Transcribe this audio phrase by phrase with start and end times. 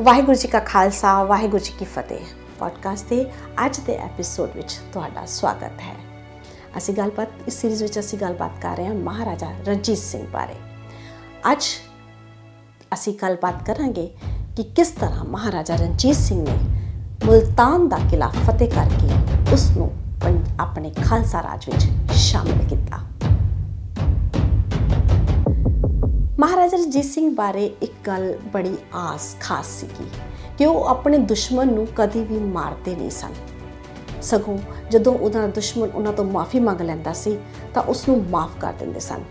[0.00, 2.18] ਵਾਹਿਗੁਰੂ ਜੀ ਕਾ ਖਾਲਸਾ, ਵਾਹਿਗੁਰੂ ਜੀ ਕੀ ਫਤਿਹ।
[2.58, 3.26] ਪੋਡਕਾਸਟ ਦੇ
[3.66, 5.94] ਅੱਜ ਦੇ ਐਪੀਸੋਡ ਵਿੱਚ ਤੁਹਾਡਾ ਸਵਾਗਤ ਹੈ।
[6.78, 10.54] ਅਸੀਂ ਗੱਲਬਾਤ, ਇਸ ਸੀਰੀਜ਼ ਵਿੱਚ ਅਸੀਂ ਗੱਲਬਾਤ ਕਰ ਰਹੇ ਹਾਂ ਮਹਾਰਾਜਾ ਰਣਜੀਤ ਸਿੰਘ ਬਾਰੇ।
[11.52, 11.64] ਅੱਜ
[12.94, 14.06] ਅਸੀਂ ਗੱਲਬਾਤ ਕਰਾਂਗੇ
[14.56, 16.58] ਕਿ ਕਿਸ ਤਰ੍ਹਾਂ ਮਹਾਰਾਜਾ ਰਣਜੀਤ ਸਿੰਘ ਨੇ
[17.24, 19.14] ਮੁਲਤਾਨ ਦਾ ਕਿਲਾ ਫਤਿਹ ਕਰਕੇ
[19.52, 19.90] ਉਸ ਨੂੰ
[20.60, 22.98] ਆਪਣੇ ਖਾਲਸਾ ਰਾਜ ਵਿੱਚ ਸ਼ਾਮਿਲ ਕੀਤਾ।
[26.38, 30.10] ਮਹਾਰਾਜਾ ਰਣਜੀਤ ਸਿੰਘ ਬਾਰੇ ਇੱਕ ਗੱਲ ਬੜੀ ਆਸ ਖਾਸ ਸੀਗੀ
[30.58, 33.34] ਕਿ ਉਹ ਆਪਣੇ ਦੁਸ਼ਮਣ ਨੂੰ ਕਦੀ ਵੀ ਮਾਰਦੇ ਨਹੀਂ ਸਨ।
[34.22, 34.58] ਸਗੋਂ
[34.90, 37.38] ਜਦੋਂ ਉਹਦਾ ਦੁਸ਼ਮਣ ਉਹਨਾਂ ਤੋਂ ਮਾਫੀ ਮੰਗ ਲੈਂਦਾ ਸੀ,
[37.74, 39.22] ਤਾਂ ਉਸ ਨੂੰ ਮਾਫ ਕਰ ਦਿੰਦੇ ਸਨ।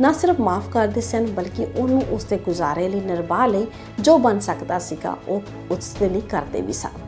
[0.00, 3.66] ਨਾ ਸਿਰਫ ਮਾਫ ਕਰਦੇ ਸਨ, ਬਲਕਿ ਉਹਨੂੰ ਉਸ ਦੇ ਗੁਜ਼ਾਰੇ ਲਈ, ਨਿਰਵਾਹ ਲਈ
[4.00, 5.40] ਜੋ ਬਣ ਸਕਦਾ ਸੀਗਾ, ਉਹ
[5.70, 7.03] ਉਸ ਦੇ ਲਈ ਕਰਦੇ ਵੀ ਸਨ।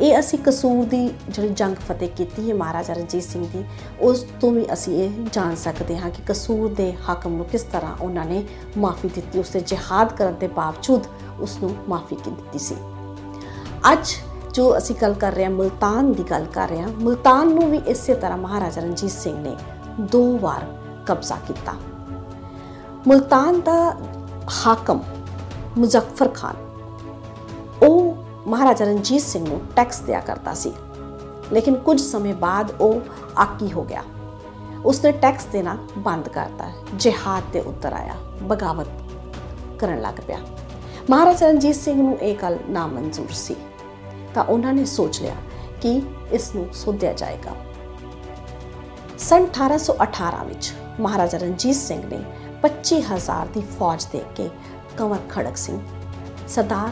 [0.00, 3.64] ਇਹ ਅਸੀਂ ਕਸੂਰ ਦੀ ਜਿਹੜੀ ਜੰਗ ਫਤਿਹ ਕੀਤੀ ਹੈ ਮਹਾਰਾਜਾ ਰਣਜੀਤ ਸਿੰਘ ਦੀ,
[4.00, 7.94] ਉਸ ਤੋਂ ਵੀ ਅਸੀਂ ਇਹ ਜਾਣ ਸਕਦੇ ਹਾਂ ਕਿ ਕਸੂਰ ਦੇ ਹਾਕਮ ਨੂੰ ਕਿਸ ਤਰ੍ਹਾਂ
[8.00, 8.44] ਉਹਨਾਂ ਨੇ
[8.78, 11.06] ਮਾਫੀ ਦਿੱਤੀ ਉਸ ਤੇ ਜਿਹਾਦ ਕਰਨ ਦੇ ਬਾਵਜੂਦ
[11.40, 12.74] ਉਸ ਨੂੰ ਮਾਫੀ ਦਿੱਤੀ ਸੀ।
[13.92, 14.14] ਅੱਜ
[14.54, 17.80] ਜੋ ਅਸੀਂ ਗੱਲ ਕਰ ਰਹੇ ਹਾਂ, ਮਲਤਾਨ ਦੀ ਗੱਲ ਕਰ ਰਹੇ ਹਾਂ, ਮਲਤਾਨ ਨੂੰ ਵੀ
[17.86, 19.56] ਇਸੇ ਤਰ੍ਹਾਂ ਮਹਾਰਾਜਾ ਰਣਜੀਤ ਸਿੰਘ ਨੇ
[20.00, 20.66] ਦੋ ਵਾਰ
[21.06, 21.72] ਕਬਜ਼ਾ ਕੀਤਾ।
[23.08, 23.96] ਮਲਤਾਨ ਦਾ
[24.66, 25.02] ਹਾਕਮ
[25.78, 26.73] ਮੁਜ਼ੱਫਰ ਖਾਨ ਉਹ
[28.46, 30.72] ਮਹਾਰਾਜਾ ਰਣਜੀਤ ਸਿੰਘ ਨੂੰ ਟੈਕਸ ਦਿਆ ਕਰਦਾ ਸੀ।
[31.52, 33.00] ਲੇਕਿਨ ਕੁਝ ਸਮੇਂ ਬਾਅਦ ਉਹ
[33.38, 34.02] ਆਕੀ ਹੋ ਗਿਆ।
[34.84, 38.86] ਉਸਨੇ ਟੈਕਸ ਦੇਣਾ ਬੰਦ ਕਰਤਾ ਜਿਹਾਦ ਤੇ ਉਤਰ ਆਇਆ। ਬਗਾਵਤ
[39.78, 40.38] ਕਰਨ ਲੱਗ ਪਿਆ।
[41.10, 43.56] ਮਹਾਰਾਜਾ ਰਣਜੀਤ ਸਿੰਘ ਨੂੰ ਇਹ ਗੱਲ ਨਾ ਮਨਜ਼ੂਰ ਸੀ।
[44.34, 45.34] ਤਾਂ ਉਹਨਾਂ ਨੇ ਸੋਚ ਲਿਆ
[45.80, 47.50] ਕਿ ਇਸ ਨੂੰ ਸੋਧਿਆ ਜਾਏਗਾ।
[49.18, 52.24] ਸਨ 1818 ਵਿੱਚ ਮਹਾਰਾਜਾ ਰਣਜੀਤ ਸਿੰਘ ਨੇ
[52.62, 54.50] 25000 ਦੀ ਫੌਜ ਦੇ ਕੇ
[54.98, 55.80] ਕੰਵਰ ਖੜਕ ਸਿੰਘ,
[56.48, 56.90] ਸਰਦਾਰ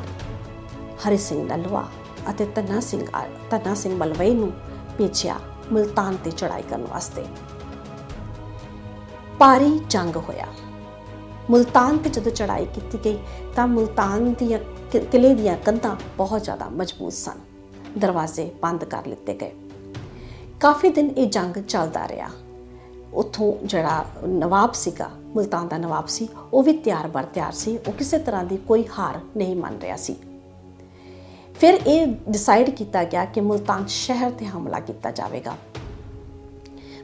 [1.08, 1.84] ਹਰੀ ਸਿੰਘ ਨਲਵਾ
[2.31, 3.06] ਅਤੇ ਤਨਾ ਸਿੰਘ
[3.50, 4.53] ਤਨਾ ਸਿੰਘ ਮਲਵਈ ਨੂੰ
[4.98, 5.39] ਭੇਜਿਆ
[5.72, 7.25] ਮਲਤਾਨ ਤੇ ਚੜਾਈ ਕਰਨ ਵਾਸਤੇ।
[9.39, 10.47] ਪਾਰੀ ਜੰਗ ਹੋਇਆ।
[11.50, 13.19] ਮਲਤਾਨ ਤੇ ਜਦੋਂ ਚੜਾਈ ਕੀਤੀ ਗਈ
[13.56, 14.59] ਤਾਂ ਮਲਤਾਨ ਦੀਆਂ
[14.91, 17.39] ਕਿਲੇ ਦੀਆਂ ਕੰਧਾਂ ਬਹੁਤ ਜ਼ਿਆਦਾ ਮਜ਼ਬੂਤ ਸਨ।
[17.98, 19.53] ਦਰਵਾਜ਼ੇ ਬੰਦ ਕਰ ਲਿੱਤੇ ਗਏ।
[20.61, 22.28] ਕਾਫੀ ਦਿਨ ਇਹ ਜੰਗ ਚੱਲਦਾ ਰਿਹਾ।
[23.15, 27.93] ਉਥੋਂ ਜਿਹੜਾ ਨਵਾਬ ਸੀਗਾ, ਮਲਤਾਨ ਦਾ ਨਵਾਬ ਸੀ, ਉਹ ਵੀ ਤਿਆਰ ਬਰ ਤਿਆਰ ਸੀ। ਉਹ
[27.93, 30.16] ਕਿਸੇ ਤਰ੍ਹਾਂ ਦੀ ਕੋਈ ਹਾਰ ਨਹੀਂ ਮੰਨ ਰਿਹਾ ਸੀ।
[31.54, 35.56] ਫਿਰ ਇਹ ਡਿਸਾਈਡ ਕੀਤਾ ਗਿਆ ਕਿ ਮੁਲਤਾਨ ਸ਼ਹਿਰ ਤੇ ਹਮਲਾ ਕੀਤਾ ਜਾਵੇਗਾ।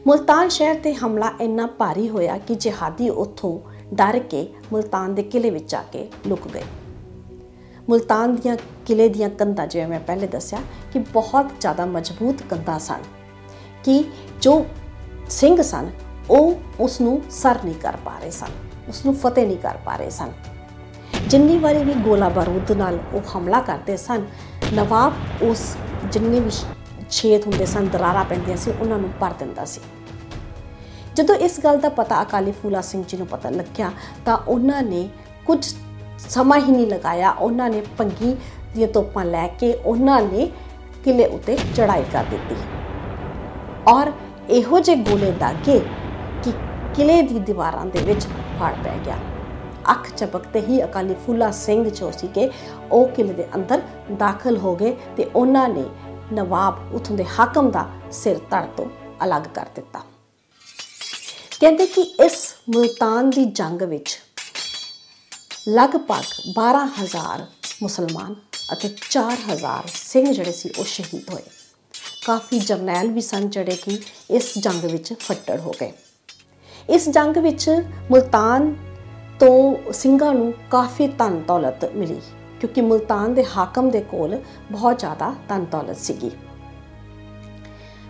[0.06, 3.58] ਮੁਲਤਾਨ ਸ਼ਹਿਰ ਤੇ ਹਮਲਾ ਇੰਨਾ ਭਾਰੀ ਹੋਇਆ ਕਿ ਜਿਹਾਦੀ ਉੱਥੋਂ
[3.94, 6.62] ਡਰ ਕੇ ਮੁਲਤਾਨ ਦੇ ਕਿਲੇ ਵਿੱਚ ਆ ਕੇ ਲੁਕ ਗਏ।
[7.88, 10.58] ਮੁਲਤਾਨ ਦੀਆਂ ਕਿਲੇ ਦੀਆਂ ਕੰਧਾਂ, ਜਿਵੇਂ ਮੈਂ ਪਹਿਲੇ ਦੱਸਿਆ,
[10.92, 13.02] ਕਿ ਬਹੁਤ ਜ਼ਿਆਦਾ ਮਜ਼ਬੂਤ ਕੰਧਾਂ ਸਨ
[13.84, 14.04] ਕਿ
[14.40, 14.64] ਜੋ
[15.30, 15.90] ਸਿੰਘ ਸਨ,
[16.30, 18.52] ਉਹ ਉਸ ਨੂੰ ਸਰ ਨਹੀਂ ਕਰ ਪਾ ਰਹੇ ਸਨ
[18.88, 20.32] ਉਸ ਨੂੰ ਫਤਿਹ ਨਹੀਂ ਕਰ ਪਾ ਰਹੇ ਸਨ।
[21.28, 24.24] ਜਿੰਨੀ ਵਾਰੀ ਵੀ ਗੋਲਾ ਬਾਰੂਦ ਨਾਲ ਉਹ ਹਮਲਾ ਕਰਦੇ ਸਨ,
[24.74, 25.12] ਨਵਾਬ
[25.42, 25.76] ਉਸ
[26.12, 26.50] ਜਿੰਨੇ ਵੀ
[27.10, 29.80] ਛੇਦ ਹੁੰਦੇ ਸਨ, ਦਰਾਰਾ ਪੈਂਦੀਆਂ ਸੀ, ਉਹਨਾਂ ਨੂੰ ਭਰ ਦਿੰਦਾ ਸੀ।
[31.14, 33.90] ਜਦੋਂ ਇਸ ਗੱਲ ਦਾ ਪਤਾ ਅਕਾਲੀ ਫੂਲਾ ਸਿੰਘ ਜੀ ਨੂੰ ਪਤਾ ਲੱਗਿਆ,
[34.24, 35.08] ਤਾਂ ਉਹਨਾਂ ਨੇ
[35.46, 35.74] ਕੁਝ
[36.18, 38.36] ਸਮਾਂ ਹੀ ਨਹੀਂ ਲਗਾਇਆ। ਉਹਨਾਂ ਨੇ ਪੰਗੀ
[38.74, 40.50] ਦੀਆਂ ਤੋਪਾਂ ਲੈ ਕੇ ਉਹਨਾਂ ਨੇ
[41.04, 42.56] ਕਿਲੇ ਉਤੇ ਚੜਾਈ ਕਰ ਦਿੱਤੀ।
[43.88, 44.12] ਔਰ
[44.50, 45.80] ਇਹੋ ਜਿਹੇ ਗੋਲੇ ਦਾਗੇ
[46.44, 46.52] ਕਿ
[46.94, 48.26] ਕਿਲੇ ਦੀ ਦੀਵਾਰਾਂ ਦੇ ਵਿੱਚ
[48.60, 49.16] ਫੜ ਪੈ ਗਿਆ।
[49.90, 52.50] ਅੱਖ ਝਪਕਤੇ ਹੀ ਅਕਾਲੀ ਫੂਲਾ ਸਿੰਘ ਜੋ ਸੀਗੇ,
[52.92, 53.82] ਉਹ ਕਿਲੇ ਦੇ ਅੰਦਰ
[54.18, 55.84] ਦਾਖਲ ਹੋ ਗਏ ਤੇ ਉਹਨਾਂ ਨੇ
[56.32, 58.86] ਨਵਾਬ ਉਥੋਂ ਦੇ ਹਾਕਮ ਦਾ ਸਿਰ ਧੜ ਤੋਂ
[59.24, 60.00] ਅਲੱਗ ਕਰ ਦਿੱਤਾ।
[61.60, 64.20] ਕਹਿੰਦੇ ਕਿ ਇਸ ਮੁਲਤਾਨ ਦੀ ਜੰਗ ਵਿੱਚ
[65.68, 67.46] ਲਗਭਗ 12000
[67.82, 68.34] ਮੁਸਲਮਾਨ
[68.72, 71.42] ਅਤੇ 4000 ਸਿੰਘ ਜਿਹੜੇ ਸੀ, ਉਹ ਸ਼ਹੀਦ ਹੋਏ।
[72.26, 74.00] ਕਾਫੀ ਜਰਨੈਲ ਵੀ ਸਨ ਜਿਹੜੇ ਕਿ
[74.30, 75.92] ਇਸ ਜੰਗ ਵਿੱਚ ਫੱਟੜ ਹੋ ਗਏ।
[76.90, 77.70] ਇਸ ਜੰਗ ਵਿੱਚ
[78.10, 78.87] ਮੁਲਤਾਨ ਤੋਂ
[79.92, 82.20] ਸਿੰਘਾਂ ਨੂੰ ਕਾਫੀ ਧਨ ਦੌਲਤ ਮਿਲੀ,
[82.60, 84.38] ਕਿਉਂਕਿ ਮੁਲਤਾਨ ਦੇ ਹਾਕਮ ਦੇ ਕੋਲ
[84.72, 86.30] ਬਹੁਤ ਜ਼ਿਆਦਾ ਧਨ ਦੌਲਤ ਸੀਗੀ।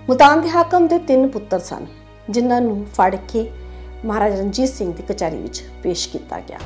[0.09, 1.87] ਮੁਲਤਾਨ ਦੇ ਹਾਕਮ ਦੇ ਤਿੰਨ ਪੁੱਤਰ ਸਨ,
[2.31, 3.51] ਜਿਨ੍ਹਾਂ ਨੂੰ ਫੜ ਕੇ
[4.05, 6.59] ਮਹਾਰਾਜਾ ਰਣਜੀਤ ਸਿੰਘ ਦੀ ਕਚਹਿਰੀ ਵਿੱਚ ਪੇਸ਼ ਕੀਤਾ ਗਿਆ।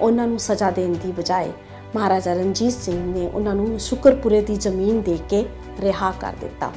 [0.00, 1.52] ਉਹਨਾਂ ਨੂੰ ਸਜ਼ਾ ਦੇਣ ਦੀ ਬਜਾਏ
[1.96, 5.44] ਮਹਾਰਾਜਾ ਰਣਜੀਤ ਸਿੰਘ ਨੇ ਉਹਨਾਂ ਨੂੰ ਸ਼ੁਕਰਪੁਰੇ ਦੀ ਜ਼ਮੀਨ ਦੇ ਕੇ
[5.80, 6.70] ਰਿਹਾ ਕਰ ਦਿੱਤਾ।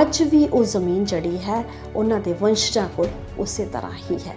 [0.00, 1.64] ਅੱਜ ਵੀ ਉਹ ਜ਼ਮੀਨ ਜੜੀ ਹੈ,
[1.96, 3.08] ਉਹਨਾਂ ਦੇ ਵੰਸ਼ਜਾਂ ਕੋਲ
[3.38, 4.36] ਉਸੇ ਤਰ੍ਹਾਂ ਹੀ ਹੈ।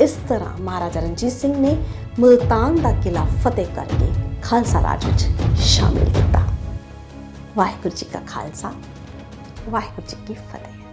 [0.00, 1.76] ਇਸ ਤਰ੍ਹਾਂ ਮਹਾਰਾਜਾ ਰਣਜੀਤ ਸਿੰਘ ਨੇ
[2.18, 4.10] ਮਲਤਾਨ ਦਾ ਕਿਲਾ ਫਤਿਹ ਕਰਕੇ
[4.42, 5.26] ਖਾਲਸਾ ਰਾਜ ਵਿੱਚ
[5.60, 6.42] ਸ਼ਾਮਿਲ ਕੀਤਾ।
[7.56, 8.72] ਵਾਹਿਗੁਰੂ ਜੀ ਕਾ ਖਾਲਸਾ,
[9.68, 10.83] ਵਾਹਿਗੁਰੂ ਜੀ ਕੀ ਫਤਿਹ।